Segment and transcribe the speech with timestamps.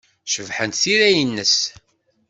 [0.33, 1.57] Cebḥent tira-nnes.